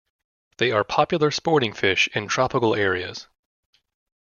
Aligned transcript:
They 0.57 0.71
are 0.71 0.83
popular 0.83 1.29
sporting 1.29 1.73
fish 1.73 2.09
in 2.15 2.27
tropical 2.27 2.73
areas. 2.73 3.27